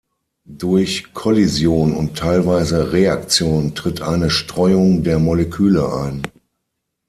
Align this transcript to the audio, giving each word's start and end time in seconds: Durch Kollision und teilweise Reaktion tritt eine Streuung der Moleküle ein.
Durch 0.47 1.13
Kollision 1.13 1.93
und 1.95 2.17
teilweise 2.17 2.91
Reaktion 2.91 3.75
tritt 3.75 4.01
eine 4.01 4.31
Streuung 4.31 5.03
der 5.03 5.19
Moleküle 5.19 5.93
ein. 5.93 6.23